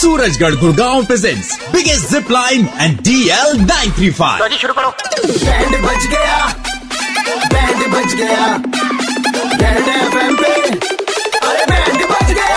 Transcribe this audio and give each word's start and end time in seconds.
Surajgarh 0.00 0.54
Gurgaon 0.60 1.04
presents 1.06 1.58
biggest 1.72 2.10
zip 2.12 2.30
line 2.32 2.68
and 2.80 3.00
D 3.04 3.20
L 3.38 3.56
nine 3.60 3.92
three 3.96 4.10
five 4.20 4.56
शुरू 4.56 4.74
करो 4.74 4.90
band 5.26 5.76
बज 5.84 6.06
गया 6.14 6.46
band 7.52 7.86
बज 7.94 8.14
गया 8.14 8.46
बैंड 9.60 9.88
एफएम 9.88 10.36
पे 10.36 10.52
अरे 11.48 11.64
बैंड 11.70 12.04
बज 12.10 12.32
गया 12.32 12.56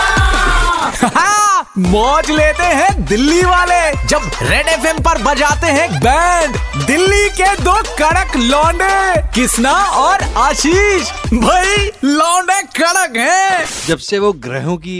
हाँ, 1.14 1.72
मौज 1.78 2.30
लेते 2.30 2.64
हैं 2.64 3.04
दिल्ली 3.06 3.40
वाले। 3.42 3.80
जब 4.08 4.30
रेड 4.42 4.68
एफएम 4.68 4.98
पर 5.04 5.22
बजाते 5.22 5.66
हैं 5.76 5.88
बैंड 6.00 6.56
दिल्ली 6.86 7.28
के 7.40 7.54
दो 7.62 7.74
कड़क 7.98 8.36
लौंडे 8.36 9.20
किसना 9.34 9.72
और 10.02 10.22
आशीष। 10.44 11.10
भाई 11.34 11.90
लौंडे 12.04 12.60
कड़क 12.78 13.16
हैं। 13.16 13.64
जब 13.88 13.98
से 14.08 14.18
वो 14.18 14.32
ग्रहों 14.46 14.76
की 14.76 14.98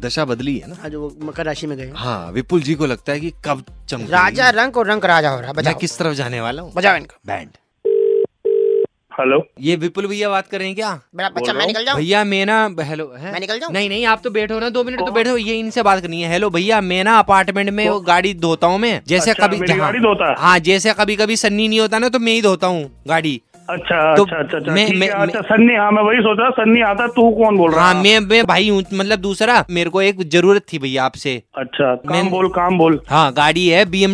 दशा 0.00 0.24
बदली 0.24 0.56
है 0.58 0.68
ना। 0.68 0.76
आज 0.84 0.94
वो 0.94 1.12
मकर 1.22 1.44
राशि 1.46 1.66
में 1.66 1.76
गए 1.78 1.90
हाँ। 1.96 2.30
विपुल 2.32 2.62
जी 2.62 2.74
को 2.74 2.86
लगता 2.86 3.12
है 3.12 3.20
कि 3.20 3.32
कब 3.44 3.64
चमक 3.88 4.10
राजा 4.10 4.48
रंग 4.50 4.76
और 4.76 4.86
रंग 4.86 5.04
राजा 5.04 5.30
हो 5.30 5.40
रहा 5.40 5.50
है 5.50 5.64
मैं 5.64 5.74
किस 5.74 5.98
तरफ़ 5.98 6.14
जाने 6.14 6.40
वाला 6.40 6.62
हूँ? 6.62 6.72
बजाओ 6.76 6.96
इनको। 6.96 7.16
बैंड। 7.26 7.50
हेलो। 9.12 9.38
ये 9.60 9.74
विपुल 9.76 10.06
भैया 10.06 10.28
बात 10.28 10.46
कर 10.48 10.58
रहे 10.58 10.66
हैं 10.68 10.74
क्या? 10.76 10.88
बड़ा 11.16 11.28
बच्चा 11.30 11.52
मैं 11.52 11.66
निकल 11.66 11.84
जाऊँ? 11.84 11.98
भैया 11.98 12.22
मैं 12.24 12.44
ना 12.46 12.56
हेलो 12.80 13.06
है? 13.18 13.32
मैं 13.32 13.40
निकल 13.40 13.58
जाऊँ? 13.58 13.72
नहीं 13.72 13.88
नहीं 13.88 14.06
आप 14.06 14.20
तो 14.24 14.30
बैठो 14.30 14.58
ना 14.60 14.68
दो 14.68 14.82
मिनट 14.84 15.00
तो 15.00 15.12
बैठो 15.12 15.36
ये 15.36 15.54
इनसे 15.58 15.82
बात 15.82 16.00
करनी 16.02 16.22
है। 16.22 16.30
हेलो 16.30 16.50
भैया 16.50 16.80
मैं 16.80 17.02
ना 17.04 17.18
अपार्टमेंट 17.18 17.70
में 17.70 17.88
वो 17.88 18.00
गाड़ी 18.00 18.34
धोता 18.36 18.66
हूँ 18.66 18.78
मैं। 18.78 19.00
जैसे 19.06 19.30
अच्छा, 19.30 19.46
कभी 19.46 19.58
हाँ, 19.58 19.78
गाड़ी 19.78 19.98
धोता 19.98 20.30
है? 20.30 20.34
हाँ 20.38 20.58
जैसे 20.60 20.94
कभी 20.94 21.16
कभी 21.16 21.36
सन्नी 21.36 21.68
नहीं 21.68 21.80
होता 21.80 21.98
ना 21.98 22.08
तो 22.08 22.18
मैं 22.18 22.32
ही 22.32 22.42
धोता 22.42 22.66
हूँ 22.66 22.90
गाड़ी। 23.08 23.40
अच्छा 23.70 24.14
तो 24.16 24.22
अच्छा 24.22 24.36
अच्छा 24.36 24.58
अच्छा। 24.58 24.72
मैं- 24.72 24.94
मैं- 24.94 25.10
है 25.14 25.26
अच्छा 25.26 25.40
सन्नी 25.40 25.74
हाँ 25.74 25.92
मैं 25.92 26.02
वही 26.02 26.18
सोच 26.18 26.38
रहा 26.40 26.50
सन्नी 26.50 26.80
आता 26.80 27.06
तू 27.06 27.30
कौन 27.30 27.56
बोल 27.56 27.70
रहा? 27.72 27.84
हाँ 27.84 28.02
मैं 28.02 28.20
मैं 28.20 28.44
भाई 28.46 28.68
हूँ 28.68 28.82
मतलब 28.94 29.18
दूसरा 29.18 29.64
मेरे 29.70 29.90
को 29.90 30.02
एक 30.02 30.22
ज़रूरत 30.22 30.62
थी 30.72 30.78
भैया 30.78 31.04
आपसे। 31.04 31.42
अच्छा 31.58 31.94
काम 31.94 32.30
बोल 32.30 32.48
काम 32.48 32.78
बोल। 32.78 33.00
हाँ 33.10 33.32
गाड़ी 33.32 33.68
है 33.68 33.84
बी 33.84 34.06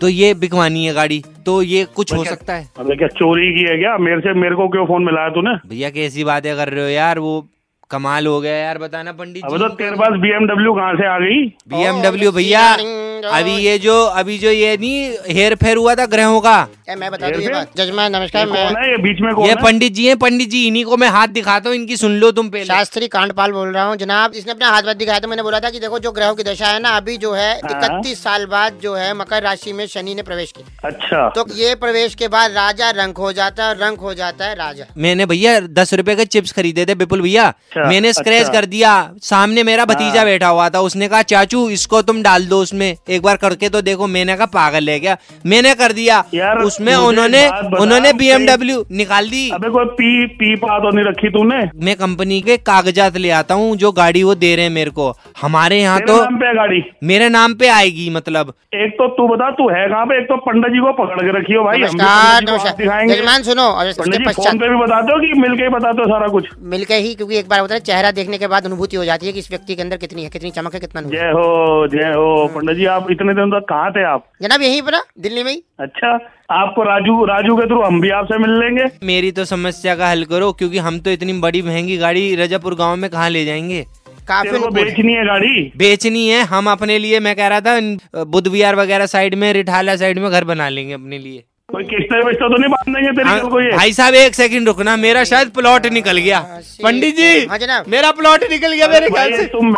तो 0.00 0.08
ये 0.08 0.34
बिकवानी 0.34 0.84
है 0.86 0.94
गाड़ी 0.94 1.22
तो 1.46 1.62
ये 1.62 1.84
कुछ 1.84 2.14
हो 2.14 2.24
सकता 2.24 2.54
है। 2.54 2.68
अबे 2.78 2.96
क्या 2.96 3.08
चोरी 3.08 3.52
की 3.52 3.70
है 3.70 3.76
क्या? 3.78 3.98
मेरे 3.98 4.20
से 4.20 4.34
मेरे 4.34 4.54
को 4.56 4.68
क्यों 4.68 4.86
फ़ोन 4.86 5.04
मिलाया 5.04 5.28
तूने? 5.28 5.54
भैया 5.68 5.90
कैसी 5.90 6.24
बातें 6.24 6.56
कर 6.56 6.68
रहे 6.68 6.84
हो 6.84 6.88
यार 6.90 7.18
वो 7.18 7.46
कमाल 7.90 8.26
हो 8.26 8.40
गया 8.40 8.54
यार 8.54 8.78
बताना 8.78 9.12
पंडित 9.12 9.44
अबे 9.44 9.58
तो 9.58 9.68
तेरे 9.68 9.96
पास 9.96 10.18
बीएमडब्ल्यू 10.20 10.74
कहाँ 10.74 10.94
से 10.94 11.06
आ 11.06 11.18
गई? 11.18 11.46
बीएमडब्ल्यू 11.68 12.32
भैया। 12.32 12.76
अभी 13.22 13.56
ये 13.56 13.78
जो 13.78 13.94
अभी 14.02 14.36
जो 14.38 14.50
ये 14.50 14.76
नहीं 14.76 15.34
हेर 15.34 15.54
फेर 15.54 15.76
हुआ 15.76 15.94
था 15.94 16.06
ग्रहों 16.06 16.40
का। 16.40 16.56
ए, 16.88 16.94
मैं 16.94 17.10
बता 17.10 17.30
दूँ 17.30 17.42
ये 17.42 17.48
बात। 17.48 17.76
जजमान 17.76 18.16
नमस्कार 18.16 18.46
मैं 18.48 18.64
है? 18.66 18.90
ये 18.90 18.96
बीच 19.02 19.20
में 19.20 19.32
कौन 19.34 19.44
ये 19.44 19.50
है? 19.50 19.56
पंडित 19.62 19.92
जी 19.92 20.06
हैं 20.06 20.16
पंडित 20.18 20.48
जी 20.50 20.66
इन्हीं 20.66 20.84
को 20.84 20.96
मैं 20.96 21.08
हाथ 21.10 21.28
दिखाता 21.30 21.68
हूँ 21.68 21.76
इनकी 21.76 21.96
सुन 21.96 22.12
लो 22.20 22.30
तुम 22.32 22.48
पहले। 22.50 22.64
शास्त्री 22.64 23.08
कांडपाल 23.08 23.52
बोल 23.52 23.68
रहा 23.68 23.84
हूँ। 23.84 23.96
जनाब 23.96 24.34
इसने 24.34 24.52
अपना 24.52 24.70
हाथ 24.70 24.82
वाथ 24.82 24.94
दिखाया 24.94 25.18
तो 25.18 25.28
मैंने 25.28 25.42
बोला 25.42 25.60
था 25.60 25.70
कि 25.70 25.80
देखो 25.80 25.98
जो 25.98 26.12
ग्रहों 26.12 26.34
की 26.34 26.42
दशा 26.44 26.68
है 26.68 26.80
ना 26.82 26.96
अभी 26.96 27.16
जो 27.16 27.32
है 27.32 27.50
हाँ। 27.54 27.70
इकतीस 27.72 28.22
साल 28.22 28.46
बाद 28.46 28.78
जो 28.82 28.94
है 28.94 29.12
मकर 29.14 29.42
राशि 29.42 29.72
में 29.72 29.86
शनि 29.86 30.14
ने 30.14 30.22
प्रवेश 30.22 30.52
किया। 30.52 30.88
अच्छा। 30.88 31.28
तो 31.34 31.46
ये 31.56 31.74
प्रवेश 31.76 32.14
के 32.14 32.28
बाद 32.28 32.52
राजा 32.52 32.90
रंग 32.92 33.16
हो 33.16 33.32
जाता 33.32 33.66
है 33.66 33.74
रंग 33.80 33.98
हो 33.98 34.14
जाता 34.14 34.46
है 34.46 34.54
राजा। 34.56 34.84
मैंने 34.98 35.26
भैया 35.26 35.58
दस 35.60 35.94
रुपए 35.94 36.14
के 36.16 36.24
चिप्स 36.26 36.52
खरीदे 36.52 36.86
थे 36.86 36.94
बिपुल 36.96 37.20
भैया। 37.22 37.46
अच्छा, 37.46 37.88
मैंने 37.88 38.12
स्क्रैच 38.12 38.40
अच्छा। 38.40 38.52
कर 38.52 38.66
दिया। 38.66 38.90
सामने 39.22 39.62
मेरा 39.64 39.84
भतीजा 39.84 40.16
हाँ। 40.16 40.24
बैठा 40.24 40.48
हुआ 40.48 40.68
था 40.68 40.80
उसने 40.80 41.08
कहा 41.08 41.22
चाचू 41.24 41.68
इसको 41.70 42.02
तुम 42.02 42.22
डाल 42.22 42.46
दो 42.46 42.60
उसमें। 42.62 42.96
एक 43.10 43.22
बार 43.22 43.36
करके 43.36 43.68
तो 43.68 43.82
देखो 43.82 44.06
मैंने 44.06 44.36
कहा 44.36 44.46
पागल 44.46 44.88
है 44.88 45.00
क्या? 45.00 45.16
मैंने 45.46 45.74
कर 45.74 45.92
दिया। 45.92 46.24
यार, 46.34 46.58
उसमें 46.58 46.94
उन्होंने 46.94 47.48
उन्होंने 47.48 48.00
कहीं- 48.00 48.18
बीएमडब्ल्यू 48.18 48.84
निकाल 48.92 49.28
दी। 49.28 49.50
अबे 49.50 49.68
कोई 49.68 49.84
पी 49.84 50.26
पी 50.26 50.56
पा 50.56 50.78
तो 50.78 50.96
नहीं 50.96 51.06
रखी 51.06 51.28
तूने? 51.28 51.86
मैं 51.86 51.96
कंपनी 51.96 52.40
के 52.40 52.56
कागजात 52.56 53.16
ले 53.16 53.30
आता 53.30 53.54
हूँ 53.54 53.76
जो 53.76 53.92
गाड़ी 53.92 54.22
वो 54.22 54.34
दे 54.34 54.54
रहे 54.56 54.64
हैं 54.64 54.72
मेरे 54.72 54.90
को। 54.90 55.14
हमारे 55.42 55.80
यहाँ 55.80 56.00
तो 56.00 56.24
नाम 56.24 56.36
पे 56.36 56.54
गाड़ी? 56.54 56.82
मेरे 57.04 57.28
नाम 57.28 57.54
पे 57.54 57.68
आएगी 57.68 58.10
मतलब। 58.10 58.54
एक 58.74 58.92
तो 58.92 59.08
तू 59.08 59.28
बता 59.28 59.50
तू 59.50 59.68
है 59.68 59.88
कहाँ 59.88 60.06
पे? 60.06 60.18
एक 60.18 60.24
तो 60.24 60.36
पंडित 60.36 60.72
जी 60.72 60.78
को 60.78 60.92
पकड़ 60.92 61.16
के 61.16 61.38
रखी 61.38 61.54
हो 61.54 61.64
भाई। 61.64 61.78
दिखाएँगे। 61.78 63.42
सुनो 63.42 63.70
पंडित 63.82 64.20
जी 64.20 64.32
फ़ोन 64.32 64.58
पे 64.58 64.68
भी 64.68 64.76
बताते 64.76 65.12
हो 65.12 65.20
कि 65.20 65.40
मिलके 65.40 65.62
ही 65.62 65.68
बताते 65.68 66.02
हो 66.02 66.04
सारा 66.04 66.28
कुछ? 66.28 66.48
मिलकर 66.62 66.94
ही 66.94 67.14
क्योंकि 67.14 67.38
एक 67.38 67.48
बार 67.48 67.60
होता 67.60 67.74
है 67.74 67.80
चेहरा 67.80 68.10
देखने 68.10 68.38
के 68.38 68.46
बाद 68.46 68.64
अनुभूति 68.64 68.96
हो 68.96 69.04
जाती 69.04 69.26
है 69.26 69.32
कि 69.32 69.38
इस 69.38 69.50
व्यक्ति 69.50 69.74
के 69.74 69.82
अंदर 69.82 69.96
कितनी 69.96 70.24
है 70.24 70.30
कितनी 70.30 70.50
चमक 70.50 70.74
है 70.74 70.80
कितना 70.80 71.00
जय 71.00 71.16
हो 71.16 71.88
जय 71.88 71.98
हो। 71.98 72.46
पंडित 72.46 72.76
जी 72.76 72.84
आप 72.84 72.99
इतने 73.10 73.34
दिन 73.34 73.50
तक 73.50 73.66
कहाँ 73.68 73.90
थे 73.92 74.04
आप? 74.04 74.24
जनाब 74.42 74.62
यहीं 74.62 74.82
पर 74.82 74.96
दिल्ली 75.20 75.42
में 75.44 75.52
ही। 75.52 75.62
अच्छा 75.80 76.12
आपको 76.52 76.82
राजू 76.82 77.24
राजू 77.26 77.56
के 77.56 77.66
थ्रू 77.66 77.80
हम 77.82 78.00
भी 78.00 78.10
आपसे 78.12 78.38
मिल 78.38 78.58
लेंगे। 78.60 78.84
मेरी 79.06 79.30
तो 79.32 79.44
समस्या 79.44 79.94
का 79.96 80.10
हल 80.10 80.24
करो 80.24 80.52
क्योंकि 80.52 80.78
हम 80.78 80.98
तो 81.00 81.10
इतनी 81.10 81.32
बड़ी 81.40 81.62
महँगी 81.62 81.96
गाड़ी 81.96 82.34
रजापुर 82.36 82.74
गाँव 82.74 82.96
में 82.96 83.10
कहाँ 83.10 83.28
ले 83.30 83.44
जाएँगे? 83.44 83.84
काफ़ी 84.28 84.48
है। 84.50 84.70
बेचनी 84.72 85.12
है 85.12 85.24
गाड़ी? 85.26 85.62
बेचनी 85.76 86.26
है 86.28 86.42
हम 86.46 86.70
अपने 86.70 86.98
लिए 86.98 87.20
मैं 87.20 87.36
कह 87.36 87.46
रहा 87.48 87.60
था 87.60 88.24
बुद्ध 88.26 88.46
विहार 88.48 88.76
वगैरह 88.76 89.06
साइड 89.06 89.34
में 89.34 89.52
रिठाला 89.52 89.96
साइड 89.96 90.18
में 90.18 90.30
घर 90.30 90.44
बना 90.44 90.68
लेंगे 90.68 90.92
अपने 90.94 91.18
लिए। 91.18 91.44
कोई 91.68 91.84
किस्ते 91.84 92.18
विस्ते 92.26 92.48
तो 92.48 92.56
नहीं 92.56 92.70
बाँध 92.70 92.94
देंगे 92.94 93.10
तेरी 93.12 93.28
हाँ, 93.28 93.40
को 93.40 93.60
ये? 93.60 93.70
भाई 93.70 93.92
साहब 93.92 94.14
एक 94.16 94.34
सेकंड 94.34 94.68
रुकना 94.68 94.96
मेरा 94.98 95.22
शायद 95.24 95.50
प्लॉट 95.50 95.86
निकल 95.92 96.18
गया। 96.18 96.40
पंडित 96.82 97.16
जी 97.16 97.46
हाँ 97.46 97.82
मेरा 97.88 98.10
प्लॉट 98.12 98.44
निकल 98.50 98.72
गया 98.72 98.88
मेरे 98.88 99.10
ख्याल 99.10 99.36
से। 99.36 99.44
तुम 99.48 99.74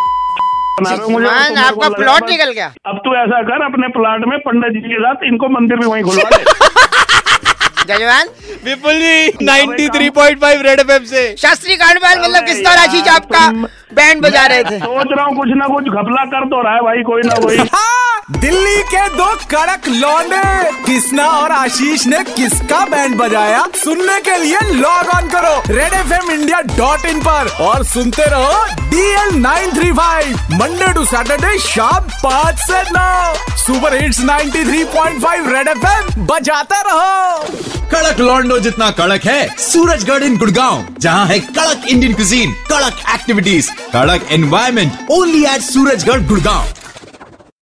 आपका 0.81 1.89
प्लॉट 1.89 2.31
निकल 2.31 2.51
गया। 2.53 2.67
अब 2.87 2.99
तू 2.99 3.15
ऐसा 3.17 3.43
कर 3.49 3.65
अपने 3.65 3.89
प्लॉट 3.89 4.25
में 4.29 4.39
पंडित 4.39 4.73
जी 4.73 4.89
के 4.89 5.01
साथ 5.01 5.25
इनको 5.25 5.49
मंदिर 5.49 5.79
भी 5.79 5.87
वहीं 5.87 6.03
खुलवा 6.03 6.31
दे। 6.37 6.45
जजवान। 7.89 8.29
विपुल 8.65 8.95
जी 8.95 9.45
93.5 9.47 10.63
रेड 10.63 10.81
एफएम 10.81 11.05
से। 11.05 11.23
शास्त्री 11.39 11.77
कांडवाल 11.77 12.19
मतलब 12.19 12.45
किस 12.45 12.65
तरह 12.65 12.83
आशीष 12.83 13.09
आपका 13.09 13.49
बैंड 13.95 14.23
बजा 14.23 14.47
रहे 14.47 14.65
थे? 14.65 14.79
सोच 14.79 15.07
रहा 15.17 15.25
हूँ 15.25 15.37
कुछ 15.37 15.49
ना 15.57 15.67
कुछ 15.67 15.85
घपला 15.85 16.25
कर 16.35 16.45
तो 16.45 16.63
रहा 16.63 16.75
है 16.75 16.81
भाई 16.81 17.03
कोई 17.03 17.23
ना 17.23 17.35
कोई। 17.35 17.57
हाँ, 17.75 17.92
दिल्ली 18.33 18.83
के 18.85 19.09
दो 19.09 19.27
कड़क 19.51 19.89
लौंडे। 19.89 20.71
कृष्णा 20.85 21.27
और 21.29 21.53
आशीष 21.53 22.07
ने 22.07 22.19
किसका 22.27 22.85
बैंड 22.87 23.17
बजाया? 23.17 23.67
सुनने 23.77 24.19
के 24.21 24.37
लिए 24.37 24.61
लॉग 24.73 25.09
ऑन 25.17 25.29
करो। 25.29 25.75
Red 25.75 25.93
F 25.93 26.13
M 26.13 26.31
India 26.31 26.61
dot 26.77 27.05
in 27.07 27.21
पर। 27.21 27.49
और 27.61 27.85
सुनते 27.85 28.25
रहो 28.25 28.65
DL 28.91 29.35
nine 29.37 29.73
three 29.73 29.93
five 29.93 30.37
Monday 30.53 30.93
to 30.93 31.05
Saturday 31.05 31.59
शाम 31.59 32.09
पाँच 32.25 32.59
से 32.61 32.83
नौ। 32.91 33.35
Super 33.57 34.03
hits 34.03 34.21
93.5 34.21 35.53
red 35.53 35.69
F 35.69 35.87
M 35.87 36.27
बजाते 36.27 36.83
रहो। 36.83 37.43
कड़क 37.93 38.21
लॉन्डो 38.21 38.59
जितना 38.59 38.91
कड़क 38.91 39.25
है, 39.25 39.49
सूरजगढ़ 39.59 40.23
इन 40.23 40.37
गुड़गांव, 40.37 40.85
जहाँ 40.99 41.27
है 41.27 41.39
कड़क 41.41 41.87
इंडियन 41.89 42.15
कुजीन 42.15 42.53
कड़क 42.71 43.03
एक्टिविटीज़ 43.15 43.71
कड़क 43.93 44.27
environment 44.31 45.07
only 45.11 45.45
at 45.45 45.61
Surajgarh 45.63 46.21
Gurgaon. 46.21 46.65